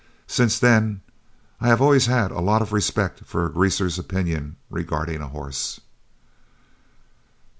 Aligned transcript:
Since 0.25 0.57
then, 0.57 1.01
I 1.59 1.67
have 1.67 1.79
always 1.79 2.07
had 2.07 2.31
a 2.31 2.39
lot 2.41 2.63
of 2.63 2.73
respect 2.73 3.23
for 3.23 3.45
a 3.45 3.51
Greaser's 3.51 3.99
opinion 3.99 4.55
regarding 4.71 5.21
a 5.21 5.27
horse." 5.27 5.79